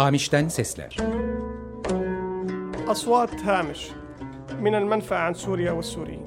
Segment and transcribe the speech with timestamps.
[0.00, 0.96] Hamişten Sesler
[2.92, 3.80] أصوات هامش
[4.64, 6.26] من المنفى عن سوريا والسوريين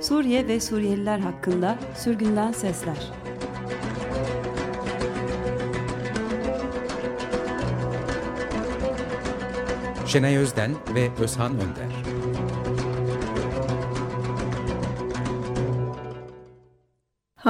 [0.00, 3.12] Suriye ve Suriyeliler hakkında sürgünden sesler.
[10.06, 12.01] Şenay Özden ve Özhan Önder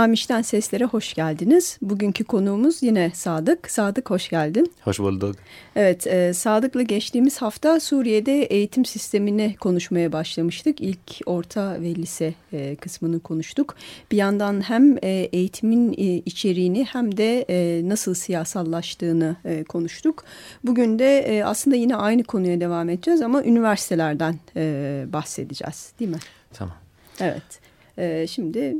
[0.04, 1.78] Hamiş'ten seslere hoş geldiniz.
[1.82, 3.72] Bugünkü konuğumuz yine Sadık.
[3.72, 4.74] Sadık hoş geldin.
[4.82, 5.36] Hoş bulduk.
[5.76, 10.82] Evet, e, Sadık'la geçtiğimiz hafta Suriye'de eğitim sistemini konuşmaya başlamıştık.
[10.82, 13.76] İlk orta ve lise e, kısmını konuştuk.
[14.12, 20.24] Bir yandan hem e, eğitimin e, içeriğini hem de e, nasıl siyasallaştığını e, konuştuk.
[20.64, 26.20] Bugün de e, aslında yine aynı konuya devam edeceğiz ama üniversitelerden e, bahsedeceğiz değil mi?
[26.54, 26.76] Tamam.
[27.20, 27.60] Evet.
[27.98, 28.76] E, şimdi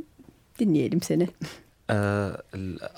[0.59, 1.27] dinleyelim seni.
[1.91, 2.43] آه،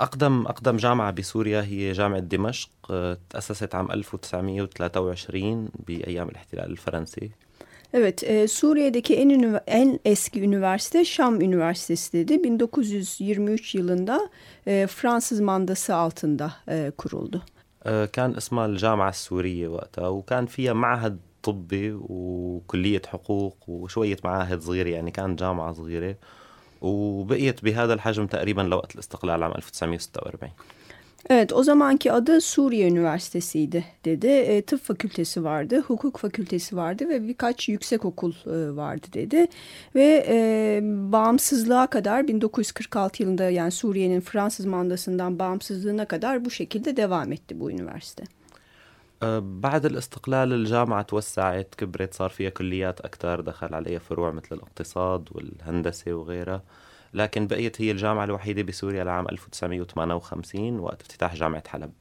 [0.06, 7.30] أقدم أقدم جامعة بسوريا هي جامعة دمشق آه، تأسست عام 1923 بأيام الاحتلال الفرنسي
[7.94, 12.44] Evet, e, Suriye'deki en ünü- en eski üniversite Şam Üniversitesi dedi.
[12.44, 14.30] 1923 yılında
[14.68, 17.42] e, Fransız mandası altında e, kuruldu.
[17.86, 24.90] آه، كان اسمها الجامعة السورية وقتها وكان فيها معهد طبي وكلية حقوق وشوية معاهد صغيرة
[24.90, 26.16] يعني كانت جامعة صغيرة
[26.86, 30.50] وبقيت بهذا الحجم تقريبا لوقت الاستقلال عام 1946
[31.30, 34.28] Evet, o zamanki adı Suriye Üniversitesi'ydi dedi.
[34.28, 39.48] E, tıp fakültesi vardı, hukuk fakültesi vardı ve birkaç yüksek okul e, vardı dedi.
[39.96, 47.32] Ve e, bağımsızlığa kadar 1946 yılında yani Suriye'nin Fransız mandasından bağımsızlığına kadar bu şekilde devam
[47.32, 48.24] etti bu üniversite.
[49.23, 55.29] آه، بعد الاستقلال الجامعة توسعت كبرت صار فيها كليات أكثر دخل عليها فروع مثل الاقتصاد
[55.33, 56.65] والهندسة وغيرها.
[57.15, 61.93] لكن بقيت هي الجامعة الوحيدة بسوريا لعام 1958 وقت افتتاح جامعة حلب.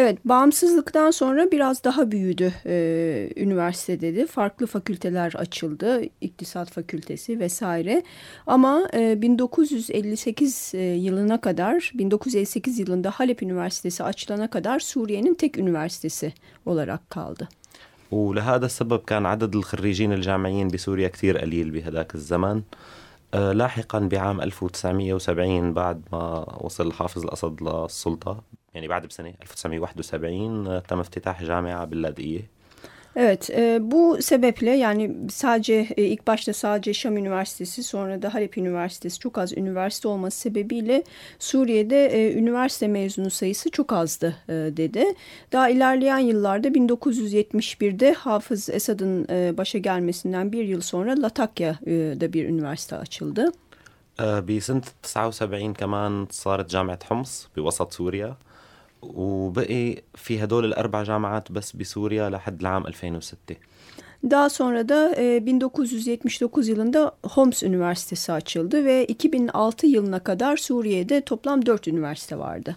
[0.00, 4.26] Evet, bağımsızlıktan sonra biraz daha büyüdü e, üniversite dedi.
[4.26, 8.02] Farklı fakülteler açıldı, iktisat fakültesi vesaire.
[8.46, 16.32] Ama e, 1958 e, yılına kadar, 1958 yılında Halep Üniversitesi açılana kadar Suriye'nin tek üniversitesi
[16.66, 17.48] olarak kaldı.
[18.12, 22.62] ولهذا السبب كان عدد الخريجين الجامعيين بسوريا كتير قليل بهداك الزمن
[23.34, 28.42] آه، لاحقا بعام 1970 بعد ما وصل حافظ الأسد للسلطة
[28.74, 32.58] يعني بعد بسنة 1971 آه، تم افتتاح جامعة باللاذقية
[33.16, 38.58] Evet, e, bu sebeple yani sadece e, ilk başta sadece Şam Üniversitesi sonra da Halep
[38.58, 41.04] Üniversitesi çok az üniversite olması sebebiyle
[41.38, 45.04] Suriye'de e, üniversite mezunu sayısı çok azdı e, dedi.
[45.52, 52.96] Daha ilerleyen yıllarda 1971'de Hafız Esad'ın e, başa gelmesinden bir yıl sonra Latakya'da bir üniversite
[52.96, 53.52] açıldı.
[54.20, 58.36] آه، بسنة 79 كمان صارت جامعة حمص بوسط سوريا
[59.03, 63.55] وبقي في هدول الأربع جامعات بس بسوريا لحد العام 2006
[64.29, 71.65] Daha sonra da e, 1979 yılında Homs Üniversitesi açıldı ve 2006 yılına kadar Suriye'de toplam
[71.65, 72.75] 4 üniversite vardı.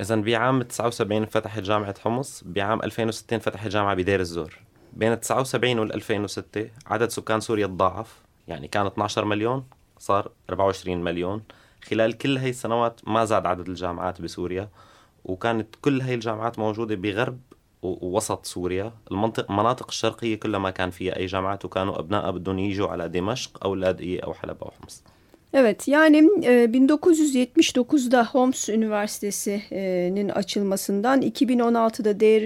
[0.00, 4.60] إذا بعام 79 فتحت جامعة حمص بعام 2006 فتحت جامعة بدير الزور.
[4.92, 9.64] بين ال 79 وال 2006 عدد سكان سوريا تضاعف يعني كان 12 مليون
[9.98, 11.42] صار 24 مليون.
[11.84, 14.68] خلال كل هاي السنوات ما زاد عدد الجامعات بسوريا.
[15.24, 17.38] وكانت كل هاي الجامعات موجودة بغرب
[17.82, 18.92] ووسط سوريا.
[19.10, 23.64] المنطق المناطق الشرقية كلها ما كان فيها أي جامعات وكانوا أبنائها بدهم يجوا على دمشق
[23.64, 25.04] أو لاذقية أو حلب أو حمص.
[25.56, 32.42] Evet yani e, 1979'da Homs Üniversitesi'nin açılmasından 2016'da Deir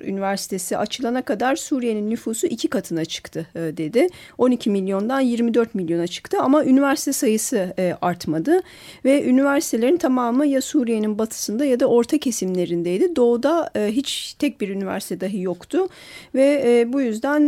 [0.00, 4.08] Üniversitesi açılana kadar Suriye'nin nüfusu iki katına çıktı dedi.
[4.38, 8.60] 12 milyondan 24 milyona çıktı ama üniversite sayısı artmadı
[9.04, 13.16] ve üniversitelerin tamamı ya Suriye'nin batısında ya da orta kesimlerindeydi.
[13.16, 15.88] Doğuda hiç tek bir üniversite dahi yoktu
[16.34, 17.40] ve bu yüzden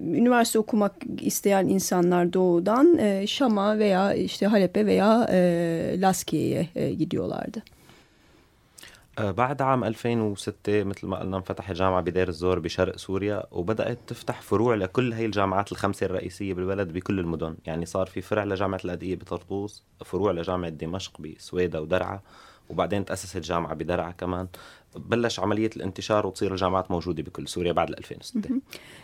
[0.00, 7.62] üniversite okumak isteyen insanlar doğudan Şam'a veya işte Halep'e veya e, Laskiye'ye e, gidiyorlardı.
[9.18, 14.42] آه، بعد عام 2006 مثل ما قلنا انفتح جامعة بدير الزور بشرق سوريا وبدأت تفتح
[14.42, 19.16] فروع لكل هي الجامعات الخمسة الرئيسية بالبلد بكل المدن يعني صار في فرع لجامعة اللاذقية
[19.16, 22.20] بطرطوس فروع لجامعة دمشق بسويدا ودرعا
[22.68, 24.48] وبعدين تأسست جامعة بدرعا كمان
[24.95, 28.49] بلش عملية الانتشار وتصير الجامعات موجودة بكل سوريا بعد 2006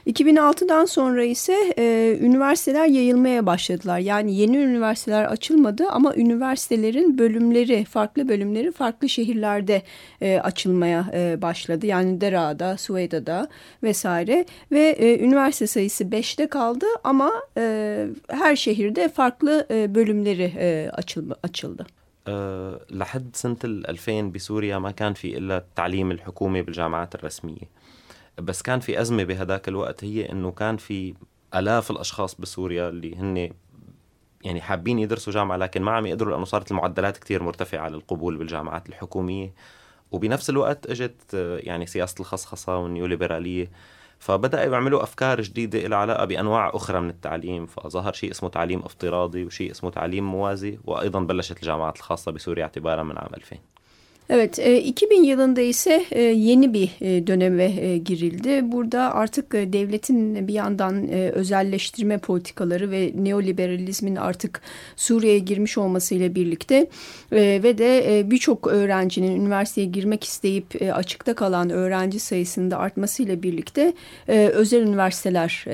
[0.07, 4.00] 2006'dan sonra ise e, üniversiteler yayılmaya başladılar.
[4.00, 9.81] Yani yeni üniversiteler açılmadı ama üniversitelerin bölümleri, farklı bölümleri farklı şehirlerde
[10.21, 11.85] e, açılmaya e, başladı.
[11.85, 13.47] Yani Dera'da, Sueda'da
[13.83, 20.89] vesaire ve e, üniversite sayısı 5'te kaldı ama e, her şehirde farklı e, bölümleri e,
[20.94, 21.35] açıldı.
[21.44, 21.85] açıldı.
[22.28, 27.70] أه لحد سنة ال 2000 بسوريا ما كان في إلا التعليم الحكومي بالجامعات الرسمية.
[28.38, 31.14] بس كان في أزمة بهداك الوقت هي إنه كان في
[31.54, 33.50] آلاف الأشخاص بسوريا اللي هن
[34.44, 38.88] يعني حابين يدرسوا جامعة لكن ما عم يقدروا لأنه صارت المعدلات كتير مرتفعة للقبول بالجامعات
[38.88, 39.54] الحكومية.
[40.12, 41.34] وبنفس الوقت إجت
[41.64, 43.70] يعني سياسة الخصخصة والنيوليبرالية.
[44.22, 47.66] فبدأوا يعملوا أفكار جديدة لها علاقة بأنواع أخرى من التعليم.
[47.66, 53.02] فظهر شيء اسمه تعليم افتراضي وشيء اسمه تعليم موازي وأيضا بلشت الجامعات الخاصة بسوريا اعتبارا
[53.02, 53.56] من عام 2000
[54.34, 56.90] Evet, 2000 yılında ise yeni bir
[57.26, 58.73] döneme girildi.
[58.73, 64.61] Burada artık devletin bir yandan özelleştirme politikaları ve neoliberalizmin artık
[64.96, 66.87] Suriye'ye girmiş olmasıyla birlikte
[67.32, 73.93] ve de birçok öğrencinin üniversiteye girmek isteyip açıkta kalan öğrenci sayısında artmasıyla birlikte
[74.28, 75.64] özel üniversiteler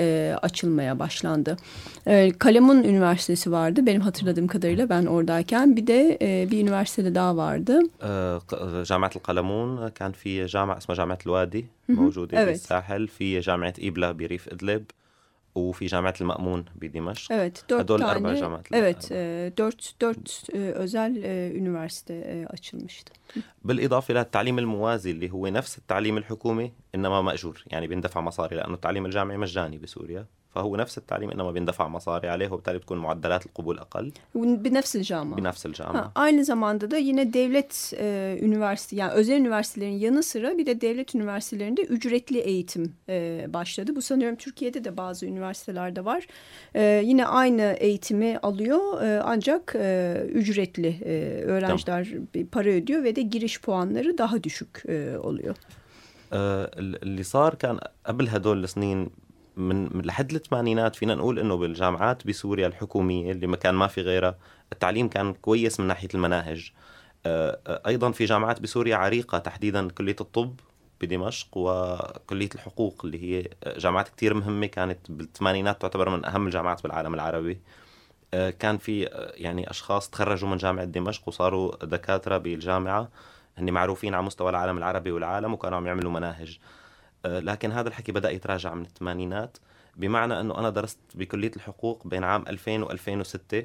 [0.43, 1.57] açılmaya başlandı.
[2.39, 5.77] Kalemun Üniversitesi vardı benim hatırladığım kadarıyla ben oradayken.
[5.77, 6.19] Bir de
[6.51, 7.81] bir üniversitede daha vardı.
[8.83, 14.49] جامعة القلمون كان في جامعة اسمها جامعة الوادي موجودة في الساحل في جامعة إبلا بريف
[14.49, 14.85] إدلب
[15.55, 17.33] وفي جامعة المأمون بدمشق.
[17.33, 22.47] Evet, dört هدول tane, أربع جامعات evet, e, dört, dört e, özel e, üniversite e,
[22.47, 23.13] açılmıştı.
[23.65, 29.07] بالإضافة للتعليم الموازي اللي هو نفس التعليم الحكومي إنما مأجور يعني بيندفع مصاري لأنه التعليم
[29.07, 30.27] الجامعي مجاني بسوريا.
[30.58, 35.66] فهو نفس التعليم انما بيندفع مصاري عليه وبالتالي بتكون معدلات القبول اقل بنفس الجامعه بنفس
[35.66, 40.66] الجامعه ha, aynı zamanda da yine devlet e, üniversite yani özel üniversitelerin yanı sıra bir
[40.66, 43.96] de devlet üniversitelerinde ücretli eğitim e, başladı.
[43.96, 46.28] Bu sanıyorum Türkiye'de de bazı üniversitelerde var.
[46.76, 52.48] E, yine aynı eğitimi alıyor e, ancak e, ücretli e, öğrenciler tamam.
[52.52, 55.56] para ödüyor ve de giriş puanları daha düşük e, oluyor.
[57.06, 57.78] اللي صار كان
[58.08, 59.00] قبل هدول السنين
[59.59, 64.39] من لحد الثمانينات فينا نقول إنه بالجامعات بسوريا الحكومية اللي ما كان ما في غيرها
[64.73, 66.73] التعليم كان كويس من ناحية المناهج.
[67.27, 70.55] أيضا في جامعات بسوريا عريقة تحديدا كلية الطب
[71.01, 77.15] بدمشق وكلية الحقوق اللي هي جامعات كتير مهمة كانت بالثمانينات تعتبر من أهم الجامعات بالعالم
[77.15, 77.61] العربي.
[78.33, 79.03] كان في
[79.35, 83.09] يعني أشخاص تخرجوا من جامعة دمشق وصاروا دكاترة بالجامعة
[83.59, 86.59] هن معروفين على مستوى العالم العربي والعالم وكانوا عم يعملوا مناهج.
[87.25, 89.59] لكن هذا الحكي بدأ يتراجع من الثمانينات
[89.97, 93.65] بمعنى أنه أنا درست بكلية الحقوق بين عام 2000 و2006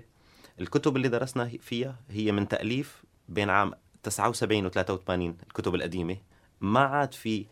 [0.59, 3.73] الكتب اللي درسنا فيها هي من تأليف بين عام
[4.03, 6.17] 79 و83 الكتب القديمة.
[6.61, 7.45] ما عاد في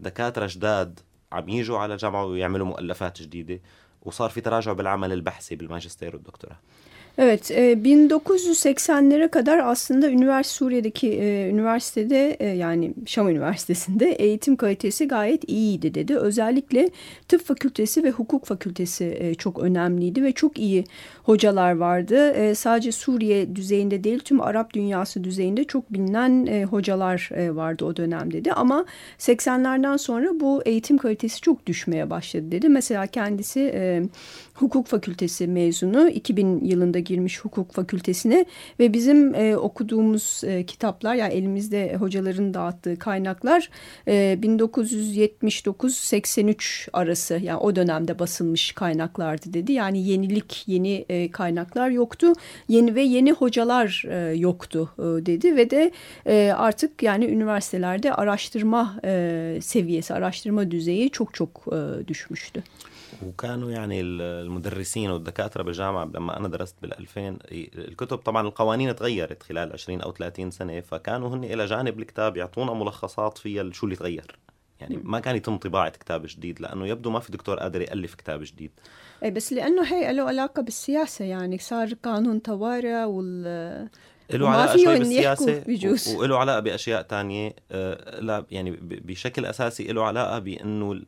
[0.00, 1.00] دكاترة جداد
[1.32, 3.60] عم يجوا على الجامعة ويعملوا مؤلفات جديدة
[4.02, 6.58] وصار في تراجع بالعمل البحثي بالماجستير والدكتوراه.
[7.20, 15.48] Evet, 1980'lere kadar aslında üniversite Suriye'deki e, üniversitede e, yani Şam Üniversitesi'nde eğitim kalitesi gayet
[15.50, 16.16] iyiydi dedi.
[16.16, 16.90] Özellikle
[17.28, 20.84] tıp fakültesi ve hukuk fakültesi e, çok önemliydi ve çok iyi
[21.22, 22.30] hocalar vardı.
[22.30, 27.84] E, sadece Suriye düzeyinde değil tüm Arap dünyası düzeyinde çok bilinen e, hocalar e, vardı
[27.84, 28.52] o dönem dedi.
[28.52, 28.84] Ama
[29.18, 32.68] 80'lerden sonra bu eğitim kalitesi çok düşmeye başladı dedi.
[32.68, 34.02] Mesela kendisi e,
[34.58, 38.44] hukuk fakültesi mezunu 2000 yılında girmiş hukuk fakültesine
[38.80, 43.70] ve bizim e, okuduğumuz e, kitaplar yani elimizde hocaların dağıttığı kaynaklar
[44.08, 49.72] e, 1979-83 arası yani o dönemde basılmış kaynaklardı dedi.
[49.72, 52.32] Yani yenilik yeni e, kaynaklar yoktu.
[52.68, 55.90] Yeni ve yeni hocalar e, yoktu e, dedi ve de
[56.26, 62.62] e, artık yani üniversitelerde araştırma e, seviyesi, araştırma düzeyi çok çok e, düşmüştü.
[63.26, 69.72] وكانوا يعني المدرسين والدكاترة بالجامعة لما أنا درست بال 2000 الكتب طبعا القوانين تغيرت خلال
[69.72, 74.38] 20 أو 30 سنة فكانوا هن إلى جانب الكتاب يعطونا ملخصات فيها شو اللي تغير.
[74.80, 78.42] يعني ما كان يتم طباعة كتاب جديد لأنه يبدو ما في دكتور قادر يألف كتاب
[78.42, 78.70] جديد.
[79.22, 83.88] اي بس لأنه هي له علاقة بالسياسة يعني صار قانون طوارئ وال
[84.30, 85.64] له علاقة شوي بالسياسة
[86.16, 87.56] وله علاقة بأشياء تانية.
[88.20, 91.00] لا يعني بشكل أساسي له علاقة بأنه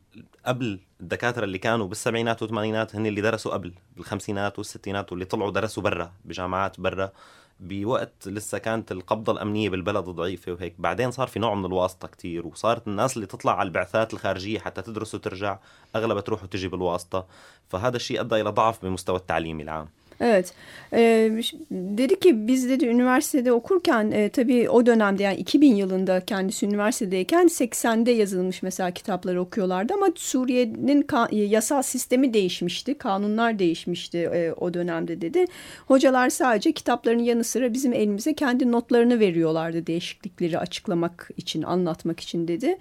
[0.46, 5.82] قبل الدكاترة اللي كانوا بالسبعينات والثمانينات هن اللي درسوا قبل بالخمسينات والستينات واللي طلعوا درسوا
[5.82, 7.12] برا بجامعات برا
[7.60, 10.74] بوقت لسه كانت القبضة الأمنية بالبلد ضعيفة وهيك.
[10.78, 14.82] بعدين صار في نوع من الواسطة كتير وصارت الناس اللي تطلع على البعثات الخارجية حتى
[14.82, 15.58] تدرس وترجع
[15.96, 17.26] أغلبها تروح وتجي بالواسطة.
[17.68, 19.88] فهذا الشيء أدى إلى ضعف بمستوى التعليمي العام.
[20.20, 20.54] Evet.
[20.92, 21.30] Ee,
[21.70, 27.46] dedi ki biz dedi üniversitede okurken e, tabii o dönemde yani 2000 yılında kendisi üniversitedeyken
[27.46, 32.94] 80'de yazılmış mesela kitapları okuyorlardı ama Suriye'nin yasal sistemi değişmişti.
[32.94, 35.44] Kanunlar değişmişti e, o dönemde dedi.
[35.86, 42.48] Hocalar sadece kitapların yanı sıra bizim elimize kendi notlarını veriyorlardı değişiklikleri açıklamak için, anlatmak için
[42.48, 42.76] dedi.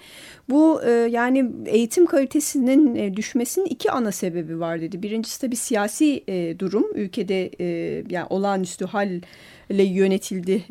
[0.49, 5.03] Bu e, yani eğitim kalitesinin e, düşmesinin iki ana sebebi var dedi.
[5.03, 7.65] Birincisi tabii siyasi e, durum ülkede e,
[8.09, 9.21] yani olağanüstü hal
[9.69, 10.63] ile yönetildi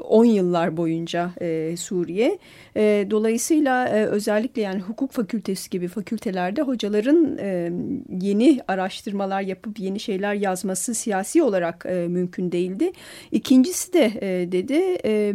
[0.00, 2.38] 10 e, yıllar boyunca e, Suriye.
[2.76, 7.72] E, dolayısıyla e, özellikle yani hukuk fakültesi gibi fakültelerde hocaların e,
[8.20, 12.92] yeni araştırmalar yapıp yeni şeyler yazması siyasi olarak e, mümkün değildi.
[13.32, 14.98] İkincisi de e, dedi...
[15.04, 15.34] E,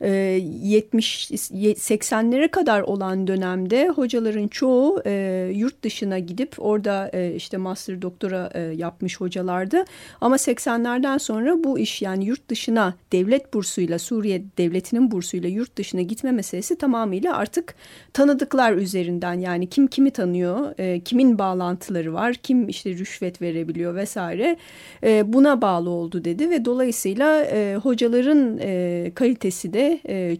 [0.00, 7.56] 70 ee, 80'lere kadar olan dönemde hocaların çoğu e, yurt dışına gidip orada e, işte
[7.56, 9.84] master doktora e, yapmış hocalardı.
[10.20, 16.02] Ama 80'lerden sonra bu iş yani yurt dışına devlet bursuyla Suriye devletinin bursuyla yurt dışına
[16.02, 17.74] gitme meselesi tamamıyla artık
[18.12, 24.56] tanıdıklar üzerinden yani kim kimi tanıyor, e, kimin bağlantıları var, kim işte rüşvet verebiliyor vesaire
[25.04, 29.87] e, buna bağlı oldu dedi ve dolayısıyla e, hocaların e, kalitesi de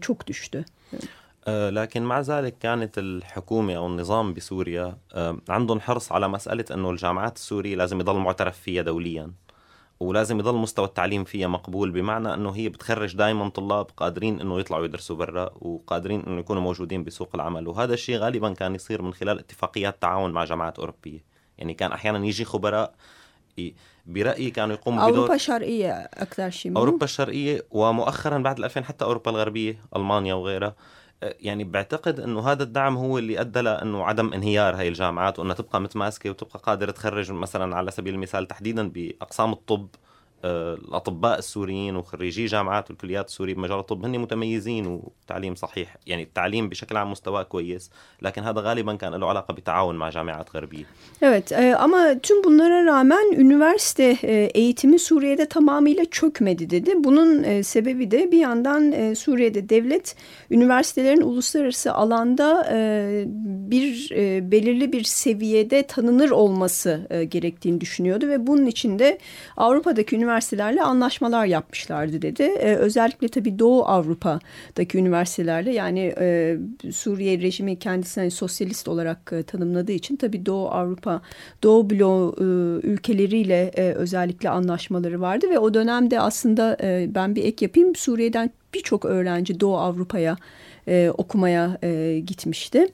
[0.01, 0.65] çok düştü.
[1.47, 4.97] لكن مع ذلك كانت الحكومة أو النظام بسوريا
[5.49, 9.31] عندهم حرص على مسألة أنه الجامعات السورية لازم يضل معترف فيها دوليا
[9.99, 14.85] ولازم يضل مستوى التعليم فيها مقبول بمعنى أنه هي بتخرج دائما طلاب قادرين أنه يطلعوا
[14.85, 19.39] يدرسوا برا وقادرين أنه يكونوا موجودين بسوق العمل وهذا الشيء غالبا كان يصير من خلال
[19.39, 21.23] اتفاقيات تعاون مع جامعات أوروبية
[21.57, 22.93] يعني كان أحيانا يجي خبراء
[24.05, 29.31] برأيي كانوا يقوموا بدور أوروبا الشرقية أكثر شيء أوروبا الشرقية ومؤخرا بعد 2000 حتى أوروبا
[29.31, 30.75] الغربية ألمانيا وغيرها.
[31.23, 35.55] أه، يعني بعتقد إنه هذا الدعم هو اللي أدى لإنه عدم انهيار هاي الجامعات وإنها
[35.55, 39.87] تبقى متماسكة وتبقى قادرة تخرج مثلا على سبيل المثال تحديدا بأقسام الطب.
[40.44, 46.96] الاطباء السوريين وخريجي جامعات والكليات السوريه بمجال الطب هن متميزين وتعليم صحيح يعني التعليم بشكل
[46.96, 47.90] عام مستواه كويس
[48.22, 50.84] لكن هذا غالبا كان له علاقه بتعاون مع جامعات غربيه.
[51.22, 57.04] Evet e, ama tüm bunlara rağmen üniversite e, eğitimi Suriye'de tamamıyla çökmedi dedi.
[57.04, 60.16] Bunun e, sebebi de bir yandan e, Suriye'de devlet
[60.50, 63.24] üniversitelerin uluslararası alanda e,
[63.70, 69.18] bir e, belirli bir seviyede tanınır olması e, gerektiğini düşünüyordu ve bunun için de
[69.56, 72.43] Avrupa'daki üniversiteler üniversitelerle anlaşmalar yapmışlardı dedi.
[72.43, 76.57] E, özellikle tabii Doğu Avrupa'daki üniversitelerle yani e,
[76.91, 81.21] Suriye rejimi kendisini hani sosyalist olarak e, tanımladığı için tabii Doğu Avrupa,
[81.63, 82.43] Doğu Bloğu e,
[82.87, 88.51] ülkeleriyle e, özellikle anlaşmaları vardı ve o dönemde aslında e, ben bir ek yapayım Suriye'den
[88.73, 90.37] birçok öğrenci Doğu Avrupa'ya
[90.89, 92.87] e, okumaya e, gitmişti.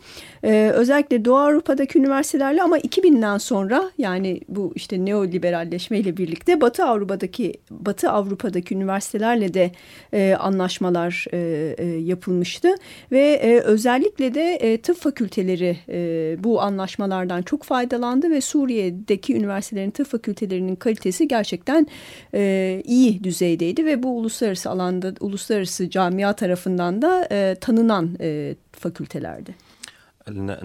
[0.43, 7.53] E, özellikle Doğu Avrupa'daki üniversitelerle ama 2000'den sonra yani bu işte neoliberalleşmeyle birlikte Batı Avrupa'daki
[7.71, 9.71] Batı Avrupa'daki üniversitelerle de
[10.13, 11.37] e, anlaşmalar e,
[11.77, 12.75] e, yapılmıştı.
[13.11, 19.91] Ve e, özellikle de e, tıp fakülteleri e, bu anlaşmalardan çok faydalandı ve Suriye'deki üniversitelerin
[19.91, 21.87] tıp fakültelerinin kalitesi gerçekten
[22.33, 23.85] e, iyi düzeydeydi.
[23.85, 29.55] Ve bu uluslararası alanda uluslararası camia tarafından da e, tanınmıştı tanınan e, fakültelerdi.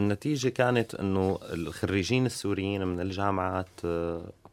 [0.01, 3.81] النتيجة كانت أنه الخريجين السوريين من الجامعات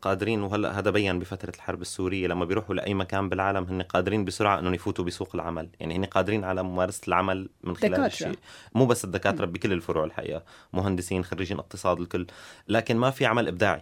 [0.02, 4.60] قادرين وهلأ هذا بين بفترة الحرب السورية لما بيروحوا لأي مكان بالعالم هن قادرين بسرعة
[4.60, 5.70] أنهم يفوتوا بسوق العمل.
[5.80, 8.06] يعني هن قادرين على ممارسة العمل من خلال دكاترة.
[8.06, 8.36] الشيء.
[8.76, 10.44] مو بس الدكاترة بكل الفروع الحقيقة.
[10.74, 12.28] مهندسين خريجين اقتصاد الكل.
[12.68, 13.82] لكن ما في عمل إبداعي.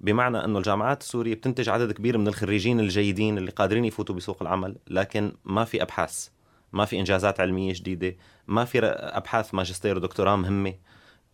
[0.00, 4.76] بمعنى أنه الجامعات السورية بتنتج عدد كبير من الخريجين الجيدين اللي قادرين يفوتوا بسوق العمل
[4.88, 6.28] لكن ما في أبحاث.
[6.73, 8.15] ما في انجازات علميه جديده
[8.47, 10.73] ما في ابحاث ماجستير ودكتوراه مهمه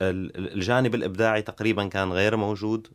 [0.02, 2.88] الجانب الابداعي تقريبا كان غير موجود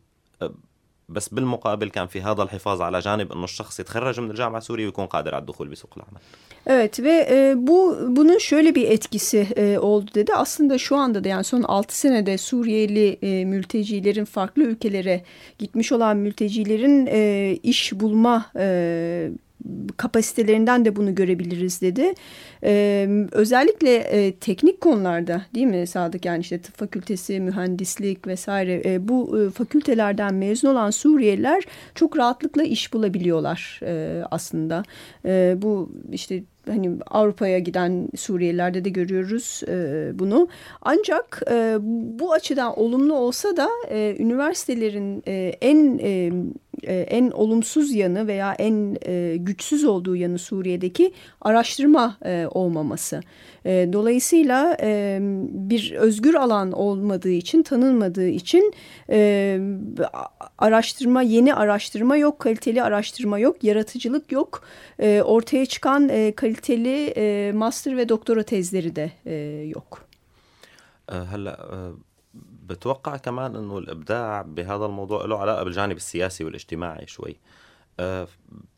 [1.09, 5.05] بس بالمقابل كان في هذا الحفاظ على جانب انه الشخص يتخرج من الجامعه السوريه ويكون
[5.05, 6.21] قادر على الدخول بسوق العمل.
[6.67, 10.33] Evet ve e, bu bunun şöyle bir etkisi e, oldu dedi.
[10.33, 15.23] Aslında şu anda da yani son 6 senede Suriyeli e, mültecilerin farklı ülkelere
[15.59, 19.29] gitmiş olan mültecilerin e, iş bulma e,
[19.96, 22.14] kapasitelerinden de bunu görebiliriz dedi.
[22.64, 29.08] Ee, özellikle e, teknik konularda değil mi Sadık yani işte tıp fakültesi, mühendislik vesaire e,
[29.08, 31.64] bu e, fakültelerden mezun olan Suriyeliler
[31.94, 34.82] çok rahatlıkla iş bulabiliyorlar e, aslında.
[35.24, 40.48] E, bu işte hani Avrupa'ya giden Suriyelilerde de görüyoruz e, bunu.
[40.82, 41.76] Ancak e,
[42.18, 46.32] bu açıdan olumlu olsa da e, üniversitelerin e, en e,
[46.82, 53.20] e, en olumsuz yanı veya en e, güçsüz olduğu yanı Suriye'deki araştırma e, olmaması.
[53.64, 55.18] E, dolayısıyla e,
[55.50, 58.74] bir özgür alan olmadığı için, tanınmadığı için
[59.10, 59.58] e,
[60.58, 64.62] araştırma, yeni araştırma yok, kaliteli araştırma yok, yaratıcılık yok.
[64.98, 66.51] E, ortaya çıkan e, kaliteli
[67.16, 69.34] e, master ve doktora tezleri de e,
[69.74, 69.98] yok.
[71.08, 71.54] هلا
[72.68, 77.36] بتوقع كمان إنه الإبداع بهذا الموضوع له علاقة بالجانب السياسي والاجتماعي شوي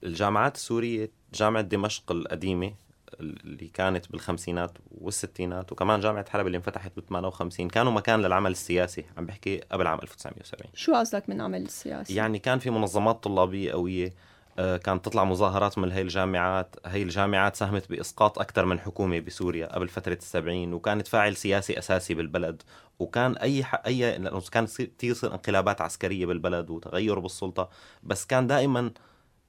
[0.04, 2.74] الجامعات السورية جامعة دمشق القديمة
[3.20, 9.04] اللي كانت بالخمسينات والستينات وكمان جامعة حلب اللي انفتحت ب 58 كانوا مكان للعمل السياسي
[9.16, 13.72] عم بحكي قبل عام 1970 شو قصدك من عمل السياسي؟ يعني كان في منظمات طلابية
[13.72, 14.12] قوية
[14.56, 16.76] كانت تطلع مظاهرات من هي الجامعات.
[16.86, 22.14] هي الجامعات ساهمت بإسقاط أكثر من حكومة بسوريا قبل فترة السبعين وكانت فاعل سياسي أساسي
[22.14, 22.62] بالبلد.
[22.98, 23.82] وكان أي ح...
[23.86, 27.68] أي كان تصير انقلابات عسكرية بالبلد وتغير بالسلطة.
[28.02, 28.90] بس كان دائما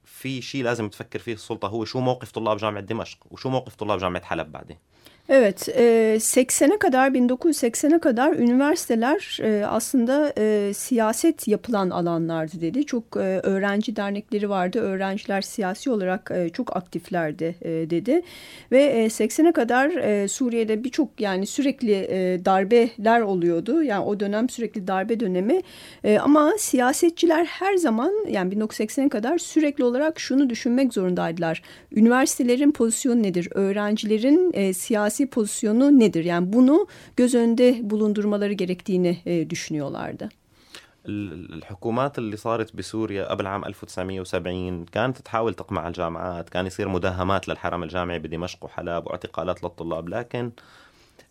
[0.04, 3.98] في شيء لازم تفكر فيه السلطة هو شو موقف طلاب جامعة دمشق وشو موقف طلاب
[3.98, 4.78] جامعة حلب بعدين.
[5.28, 10.32] Evet, 80'e kadar 1980'e kadar üniversiteler aslında
[10.74, 12.86] siyaset yapılan alanlardı dedi.
[12.86, 17.54] Çok öğrenci dernekleri vardı, öğrenciler siyasi olarak çok aktiflerdi
[17.90, 18.22] dedi.
[18.72, 19.90] Ve 80'e kadar
[20.28, 22.08] Suriye'de birçok yani sürekli
[22.44, 23.82] darbeler oluyordu.
[23.82, 25.60] Yani o dönem sürekli darbe dönemi.
[26.20, 31.62] Ama siyasetçiler her zaman yani 1980'e kadar sürekli olarak şunu düşünmek zorundaydılar.
[31.92, 33.48] Üniversitelerin pozisyonu nedir?
[33.50, 36.24] Öğrencilerin siyasi siyasi pozisyonu nedir?
[36.24, 40.28] Yani bunu göz önünde bulundurmaları gerektiğini e, düşünüyorlardı.
[41.56, 47.82] الحكومات اللي صارت بسوريا قبل عام 1970 كانت تحاول تقمع الجامعات كان يصير مداهمات للحرم
[47.82, 50.50] الجامعي بدمشق وحلب واعتقالات للطلاب لكن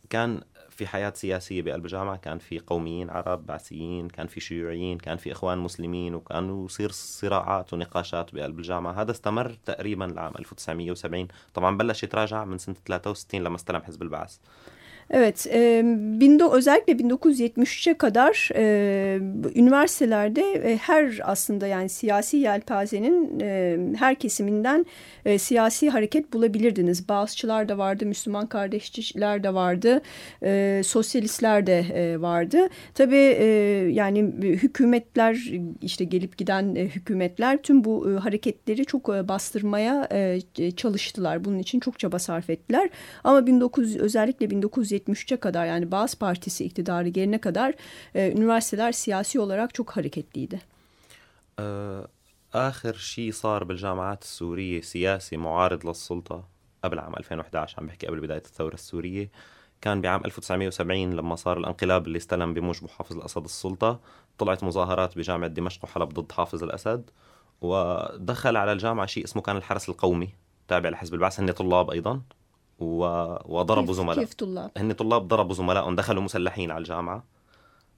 [0.09, 0.41] كان
[0.75, 2.17] في حياة سياسية بقلب الجامعة.
[2.17, 7.73] كان في قوميين عرب بعثيين كان في شيوعيين كان في إخوان مسلمين وكانوا يصير صراعات
[7.73, 9.01] ونقاشات بقلب الجامعة.
[9.01, 14.37] هذا استمر تقريبا لعام 1970 طبعا بلش يتراجع من سنة 63 لما استلم حزب البعث.
[15.09, 19.19] Evet, e, bindo, özellikle 1973'e kadar e,
[19.55, 24.85] üniversitelerde e, her aslında yani siyasi yelpazenin e, her kesiminden
[25.25, 27.09] e, siyasi hareket bulabilirdiniz.
[27.09, 30.01] Bağızçılar da vardı, Müslüman kardeşçiler de vardı,
[30.43, 32.69] e, sosyalistler de e, vardı.
[32.93, 33.45] Tabii e,
[33.91, 40.71] yani hükümetler işte gelip giden e, hükümetler tüm bu e, hareketleri çok e, bastırmaya e,
[40.71, 41.45] çalıştılar.
[41.45, 42.89] Bunun için çok çaba sarf ettiler.
[43.23, 44.49] Ama 19 özellikle
[44.97, 47.73] 1973'e kadar yani Bağız Partisi iktidarı gelene kadar
[48.15, 50.59] e, üniversiteler siyasi olarak çok hareketliydi.
[52.69, 56.43] آخر شيء صار بالجامعات السورية سياسي معارض للسلطة
[56.83, 59.29] قبل عام 2011 عم بحكي قبل بداية الثورة السورية
[59.81, 63.99] كان بعام 1970 لما صار الانقلاب اللي استلم بموجب حافظ الأسد السلطة
[64.37, 67.09] طلعت مظاهرات بجامعة دمشق وحلب ضد حافظ الأسد
[67.61, 70.29] ودخل على الجامعة شيء اسمه كان الحرس القومي
[70.67, 72.21] تابع لحزب البعث هن طلاب أيضا
[72.79, 73.05] و...
[73.45, 74.19] وضربوا كيف زملاء.
[74.19, 77.23] كيف طلاب؟ هن طلاب ضربوا زملائهم دخلوا مسلحين على الجامعة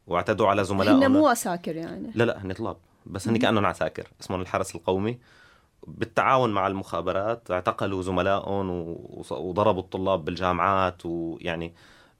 [0.07, 2.11] واعتدوا على زملائهم هن مو عساكر يعني.
[2.15, 5.17] لا لا هن طلاب بس هن كأنهم عساكر اسمهم الحرس القومي.
[5.87, 8.95] بالتعاون مع المخابرات اعتقلوا زملائهم
[9.31, 11.73] وضربوا الطلاب بالجامعات ويعني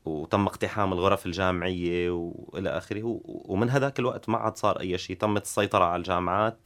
[0.06, 3.20] وتم اقتحام الغرف الجامعية وإلى آخره.
[3.26, 5.18] ومن هذاك الوقت ما عاد صار أي شيء.
[5.18, 6.58] تمت السيطرة على الجامعات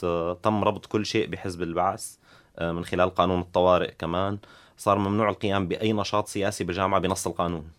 [0.43, 2.15] تم ربط كل شيء بحزب البعث
[2.61, 4.37] من خلال قانون الطوارئ كمان.
[4.81, 7.71] صار ممنوع القيام بأي نشاط سياسي بالجامعة بنص القانون.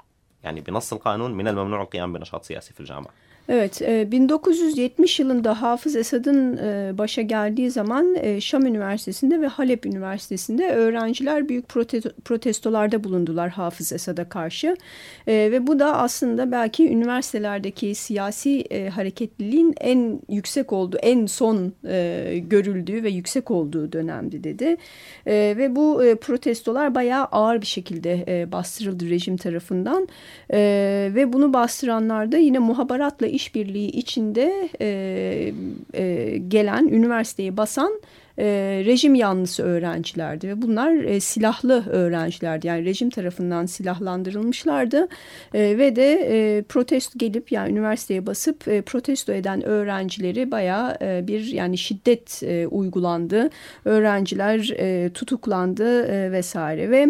[0.43, 3.11] يعني بنص القانون من الممنوع القيام بنشاط سياسي في الجامعة
[3.49, 6.57] Evet, 1970 yılında Hafız Esad'ın
[6.97, 11.69] başa geldiği zaman Şam Üniversitesi'nde ve Halep Üniversitesi'nde öğrenciler büyük
[12.25, 14.77] protestolarda bulundular Hafız Esad'a karşı.
[15.27, 21.73] Ve bu da aslında belki üniversitelerdeki siyasi hareketliliğin en yüksek olduğu, en son
[22.49, 24.77] görüldüğü ve yüksek olduğu dönemdi dedi.
[25.27, 30.07] Ve bu protestolar bayağı ağır bir şekilde bastırıldı rejim tarafından.
[31.14, 35.52] Ve bunu bastıranlar da yine muhabaratla işbirliği içinde e,
[35.94, 38.00] e, gelen, üniversiteyi basan
[38.38, 38.44] e,
[38.86, 42.66] rejim yanlısı öğrencilerdi ve bunlar e, silahlı öğrencilerdi.
[42.66, 45.08] Yani rejim tarafından silahlandırılmışlardı
[45.54, 51.26] e, ve de e, protesto gelip yani üniversiteye basıp e, protesto eden öğrencileri bayağı e,
[51.26, 53.50] bir yani şiddet e, uygulandı.
[53.84, 57.08] Öğrenciler e, tutuklandı e, vesaire ve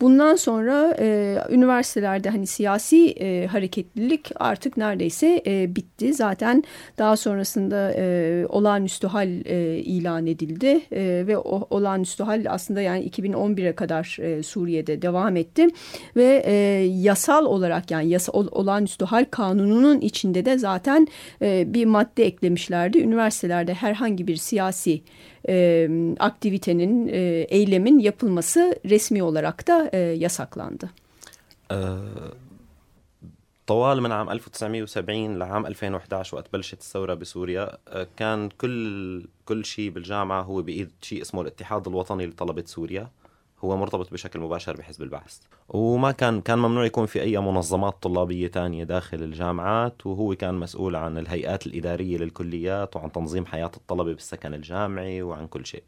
[0.00, 6.14] bundan sonra e, üniversitelerde hani siyasi e, hareketlilik artık neredeyse e, bitti.
[6.14, 6.64] Zaten
[6.98, 12.81] daha sonrasında e, olağanüstü hal e, ilan edildi edildi e, ve o olağanüstü hal aslında
[12.81, 15.67] yani 2011'e kadar e, Suriye'de devam etti
[16.15, 16.53] ve e,
[16.85, 21.07] yasal olarak yani yasa, olağanüstü hal kanununun içinde de zaten
[21.41, 22.97] e, bir madde eklemişlerdi.
[22.99, 25.01] Üniversitelerde herhangi bir siyasi
[25.49, 25.89] e,
[26.19, 30.89] aktivitenin, e, eylemin yapılması resmi olarak da e, yasaklandı.
[33.69, 37.77] طوال من عام 1970 لعام 2011 وقت بلشت الثورة بسوريا
[38.17, 43.10] كان كل كل شيء بالجامعة هو بإيد شيء اسمه الاتحاد الوطني لطلبة سوريا.
[43.64, 45.38] هو مرتبط بشكل مباشر بحزب البعث.
[45.68, 50.96] وما كان كان ممنوع يكون في أي منظمات طلابية تانية داخل الجامعات وهو كان مسؤول
[50.96, 55.82] عن الهيئات الإدارية للكليات وعن تنظيم حياة الطلبة بالسكن الجامعي وعن كل شيء.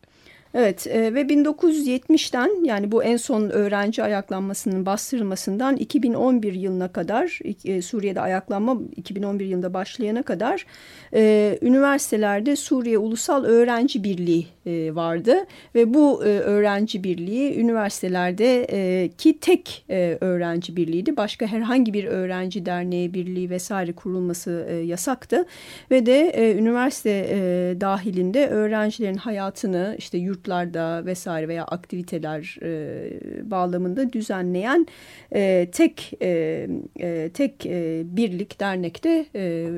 [0.59, 7.83] Evet e, ve 1970'ten yani bu en son öğrenci ayaklanmasının bastırılmasından 2011 yılına kadar e,
[7.83, 10.67] Suriye'de ayaklanma 2011 yılında başlayana kadar
[11.15, 15.37] e, üniversitelerde Suriye Ulusal Öğrenci Birliği e, vardı
[15.75, 21.17] ve bu e, öğrenci birliği üniversitelerde e, tek e, öğrenci birliğiydi.
[21.17, 25.47] Başka herhangi bir öğrenci derneği birliği vesaire kurulması e, yasaktı
[25.91, 27.37] ve de e, üniversite e,
[27.81, 34.88] dahilinde öğrencilerin hayatını işte yurtlarda vesaire veya aktiviteler e, bağlamında düzenleyen
[35.36, 36.68] e, tek e,
[37.00, 39.70] e, tek e, birlik dernekte e,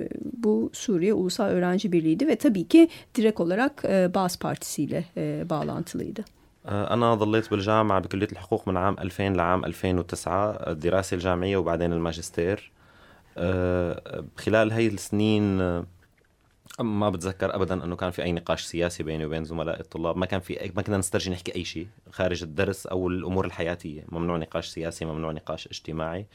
[0.44, 6.24] bu Suriye Ulusal Öğrenci Birliği'ydi ve tabii ki direkt olarak e, Baas Partisi'yle e, bağlantılıydı.
[6.68, 12.72] أنا ظليت بالجامعة بكلية الحقوق من عام 2000 لعام 2009 الدراسة الجامعية وبعدين الماجستير
[14.38, 15.62] خلال هاي السنين
[16.81, 20.17] ما بتذكر ابدا إنه كان في أي نقاش سياسي بيني وبين زملاء الطلاب.
[20.17, 24.05] ما كان في ما كنا نسترجي نحكي أي شيء خارج الدرس أو الأمور الحياتية.
[24.09, 26.27] ممنوع نقاش سياسي ممنوع نقاش اجتماعي.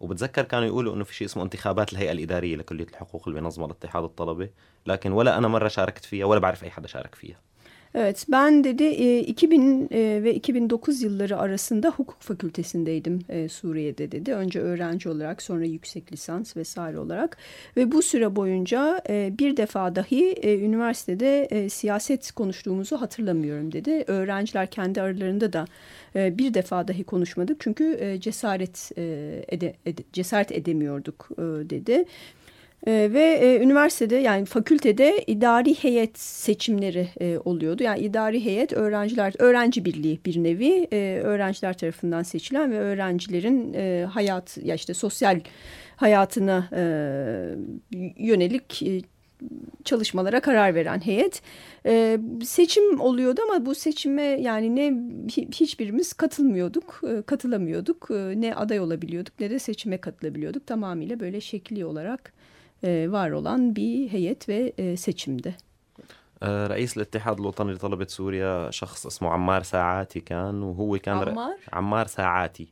[0.00, 4.04] وبتذكر كانوا يقولوا إنه في شيء اسمه انتخابات الهيئة الإدارية لكلية الحقوق اللي بينظمها الاتحاد
[4.04, 4.50] الطلبه
[4.86, 7.49] لكن ولا أنا مرة شاركت فيها ولا بعرف أي حدا شارك فيها.
[7.94, 9.88] Evet ben dedi 2000
[10.24, 14.34] ve 2009 yılları arasında hukuk fakültesindeydim Suriye'de dedi.
[14.34, 17.36] Önce öğrenci olarak sonra yüksek lisans vesaire olarak
[17.76, 19.02] ve bu süre boyunca
[19.38, 24.04] bir defa dahi üniversitede siyaset konuştuğumuzu hatırlamıyorum dedi.
[24.06, 25.64] Öğrenciler kendi aralarında da
[26.14, 28.90] bir defa dahi konuşmadık çünkü cesaret
[29.48, 31.28] ede, ede, cesaret edemiyorduk
[31.70, 32.04] dedi.
[32.86, 37.82] E, ve e, üniversitede yani fakültede idari heyet seçimleri e, oluyordu.
[37.82, 44.06] Yani idari heyet öğrenciler, öğrenci birliği bir nevi e, öğrenciler tarafından seçilen ve öğrencilerin e,
[44.10, 45.40] hayat ya işte sosyal
[45.96, 46.82] hayatına e,
[48.18, 49.00] yönelik e,
[49.84, 51.42] çalışmalara karar veren heyet.
[51.86, 55.02] E, seçim oluyordu ama bu seçime yani ne
[55.52, 58.08] hiçbirimiz katılmıyorduk, e, katılamıyorduk.
[58.10, 60.66] E, ne aday olabiliyorduk ne de seçime katılabiliyorduk.
[60.66, 62.32] Tamamıyla böyle şekli olarak
[62.84, 65.56] var olan bir heyet ve seçimdi.
[66.44, 72.68] رئيس الاتحاد الوطني لطلبة سوريا شخص اسمه عمار ساعاتي كان وهو كان عمار؟ عمار ساعاتي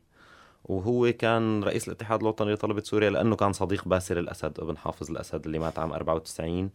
[0.65, 5.45] وهو كان رئيس الاتحاد الوطني لطلبة سوريا لأنه كان صديق باسل الأسد ابن حافظ الأسد
[5.45, 6.69] اللي مات عام 94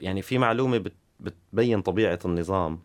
[0.00, 0.84] يعني في معلومة
[1.20, 2.78] بتبين طبيعة النظام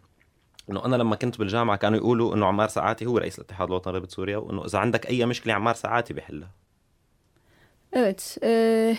[0.69, 4.07] إنه أنا لما كنت بالجامعة كانوا يقولوا إنه عمار ساعاتي هو رئيس الاتحاد الوطني لطلبة
[4.07, 6.51] سوريا وإنه إذا عندك أي مشكلة عمار ساعاتي بيحلها
[7.93, 8.97] Evet, e,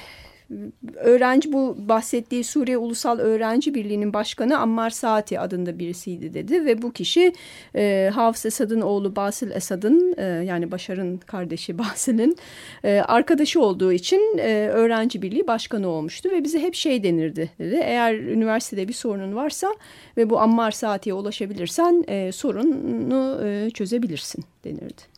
[0.96, 6.92] öğrenci bu bahsettiği Suriye Ulusal Öğrenci Birliği'nin başkanı Ammar Saati adında birisiydi dedi ve bu
[6.92, 7.32] kişi
[7.74, 12.36] e, Hafız Esad'ın oğlu Basil Esad'ın e, yani Başar'ın kardeşi Basil'in
[12.84, 17.80] e, arkadaşı olduğu için e, öğrenci birliği başkanı olmuştu ve bize hep şey denirdi dedi.
[17.82, 19.74] Eğer üniversitede bir sorunun varsa
[20.16, 25.17] ve bu Ammar Saati'ye ulaşabilirsen e, sorunu e, çözebilirsin denirdi.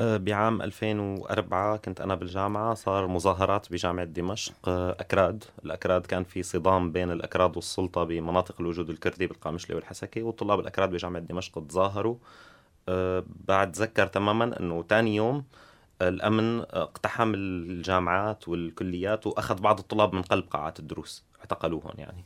[0.00, 4.54] بعام 2004 كنت أنا بالجامعة صار مظاهرات بجامعة دمشق.
[4.68, 10.90] أكراد الأكراد كان في صدام بين الأكراد والسلطة بمناطق الوجود الكردي بالقامشلي والحسكي والطلاب الأكراد
[10.90, 12.16] بجامعة دمشق تظاهروا.
[13.48, 15.44] بعد ذكر تماما أنه تاني يوم
[16.02, 22.24] الأمن اقتحم الجامعات والكليات وأخذ بعض الطلاب من قلب قاعات الدروس اعتقلوهم يعني.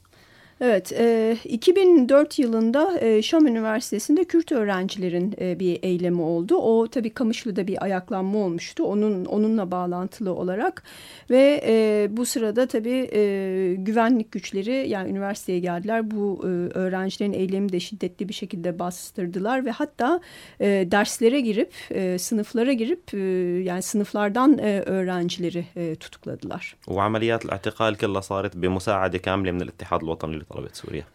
[0.61, 6.55] Evet, e, 2004 yılında e, Şam Üniversitesi'nde Kürt öğrencilerin e, bir eylemi oldu.
[6.55, 8.83] O tabii Kamışlı'da bir ayaklanma olmuştu.
[8.83, 10.83] Onun onunla bağlantılı olarak
[11.29, 16.11] ve e, bu sırada tabii e, güvenlik güçleri yani üniversiteye geldiler.
[16.11, 20.19] Bu e, öğrencilerin eylemi de şiddetli bir şekilde bastırdılar ve hatta
[20.59, 23.17] e, derslere girip e, sınıflara girip e,
[23.63, 26.75] yani sınıflardan e, öğrencileri e, tutukladılar.
[26.87, 31.05] وعمليات الاعتقال كلها صارت بمساعدة كاملة من الاتحاد الوطني طلبة سوريا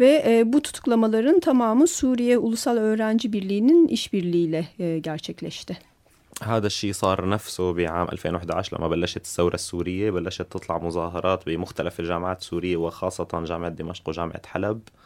[0.00, 5.78] ve e, bu tutuklamaların tamamı Suriye Ulusal Öğrenci Birliği'nin işbirliğiyle e, gerçekleşti.
[6.42, 12.40] هذا الشيء صار نفسه بعام 2011 لما بلشت الثورة السورية بلشت تطلع مظاهرات بمختلف الجامعات
[12.40, 15.04] السورية وخاصة جامعة دمشق وجامعة حلب آه،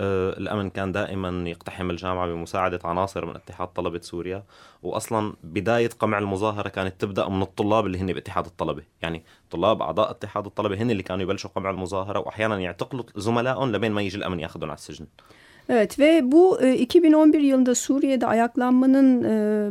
[0.00, 4.44] الأمن كان دائما يقتحم الجامعة بمساعدة عناصر من اتحاد طلبة سوريا.
[4.82, 8.82] وأصلا بداية قمع المظاهرة كانت تبدأ من الطلاب اللي هن باتحاد الطلبة.
[9.02, 13.92] يعني طلاب أعضاء اتحاد الطلبة هن اللي كانوا يبلشوا قمع المظاهرة وأحيانا يعتقلوا زملائهم لبين
[13.92, 15.06] ما يجي الأمن ياخذهم على السجن.
[15.72, 19.22] Evet ve bu 2011 yılında Suriye'de ayaklanmanın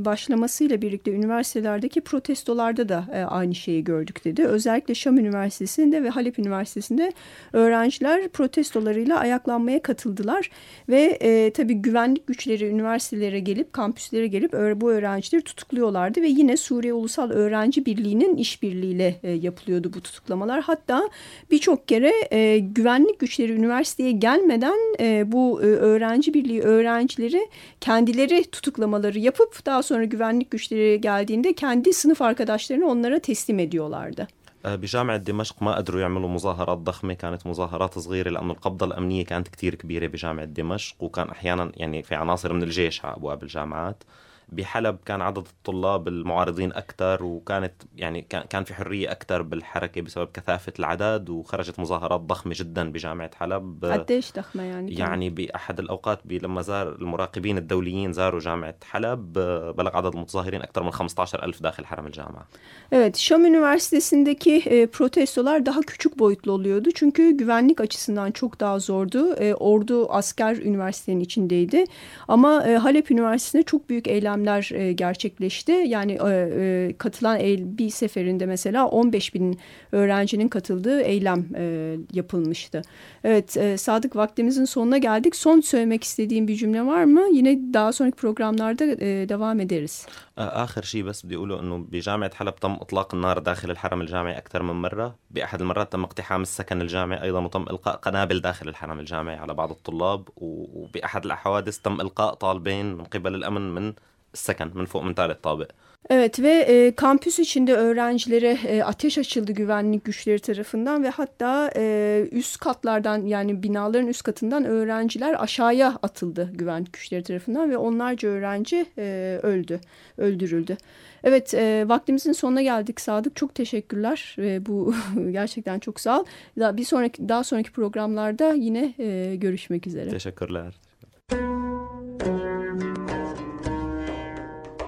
[0.05, 4.43] başlamasıyla birlikte üniversitelerdeki protestolarda da aynı şeyi gördük dedi.
[4.43, 7.11] Özellikle Şam Üniversitesi'nde ve Halep Üniversitesi'nde
[7.53, 10.49] öğrenciler protestolarıyla ayaklanmaya katıldılar.
[10.89, 16.21] Ve e, tabii güvenlik güçleri üniversitelere gelip kampüslere gelip bu öğrencileri tutukluyorlardı.
[16.21, 20.61] Ve yine Suriye Ulusal Öğrenci Birliği'nin işbirliğiyle e, yapılıyordu bu tutuklamalar.
[20.61, 21.09] Hatta
[21.51, 27.48] birçok kere e, güvenlik güçleri üniversiteye gelmeden e, bu e, öğrenci birliği öğrencileri
[27.80, 34.28] kendileri tutuklamaları yapıp daha sonra güvenlik güçleri geldiğinde kendi sınıf arkadaşlarını onlara teslim ediyorlardı.
[34.64, 39.74] بجامعة دمشق ما قدروا يعملوا مظاهرات ضخمة كانت مظاهرات صغيرة لأنه القبضة الأمنية كانت كتير
[39.74, 44.02] كبيرة بجامعة دمشق وكان أحيانا يعني في عناصر من الجيش على أبواب الجامعات
[44.51, 50.73] بحلب كان عدد الطلاب المعارضين أكثر وكانت يعني كان في حرية أكثر بالحركة بسبب كثافة
[50.79, 56.95] العدد وخرجت مظاهرات ضخمة جدا بجامعة حلب قديش ضخمة يعني يعني بأحد الأوقات لما زار
[56.95, 59.33] المراقبين الدوليين زاروا جامعة حلب
[59.77, 62.47] بلغ عدد المتظاهرين أكثر من 15 ألف داخل حرم الجامعة
[62.91, 66.89] Evet, Şam Üniversitesi'ndeki e, protestolar daha küçük boyutlu oluyordu.
[66.95, 69.33] Çünkü güvenlik açısından çok daha zordu.
[69.33, 71.83] E, ordu asker üniversitenin içindeydi.
[72.27, 74.07] Ama e, Halep Üniversitesi'nde çok büyük
[74.38, 75.72] eylemler e, gerçekleşti.
[75.72, 79.58] Yani e, e, katılan el, bir seferinde mesela 15 bin
[79.92, 82.82] öğrencinin katıldığı eylem e, yapılmıştı.
[83.24, 85.36] Evet, e, Sadık vaktimizin sonuna geldik.
[85.36, 87.22] Son söylemek istediğim bir cümle var mı?
[87.32, 90.06] Yine daha sonraki programlarda e, devam ederiz.
[90.38, 94.62] آخر شيء بس بدي أقوله أنه بجامعة حلب تم إطلاق النار داخل الحرم الجامعي أكثر
[94.62, 99.36] من مرة بأحد المرات تم اقتحام السكن الجامعي أيضا وتم إلقاء قنابل داخل الحرم الجامعي
[99.36, 103.94] على بعض الطلاب وبأحد الحوادث تم إلقاء طالبين من قبل الأمن من
[104.33, 105.65] second men får, men tarih tabi.
[106.09, 112.25] Evet ve e, kampüs içinde öğrencilere e, ateş açıldı güvenlik güçleri tarafından ve hatta e,
[112.31, 118.85] üst katlardan yani binaların üst katından öğrenciler aşağıya atıldı güvenlik güçleri tarafından ve onlarca öğrenci
[118.97, 119.79] e, öldü,
[120.17, 120.77] öldürüldü.
[121.23, 124.95] Evet e, vaktimizin sonuna geldik Sadık çok teşekkürler e, bu
[125.31, 126.25] gerçekten çok sağ ol.
[126.59, 130.09] Daha, bir sonraki daha sonraki programlarda yine e, görüşmek üzere.
[130.09, 130.73] Teşekkürler.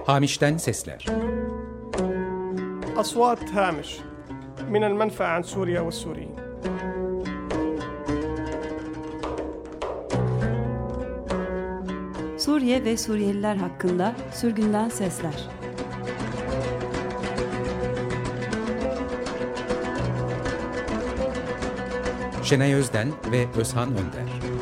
[0.06, 1.06] Hamiş'ten sesler.
[2.96, 3.98] Aswat Hamish
[4.70, 6.36] min el menfa an Suriye ve Suriyin.
[12.38, 15.48] Suriye ve Suriyeliler hakkında sürgünden sesler.
[22.42, 24.61] Şenay Özden ve Özhan Önder.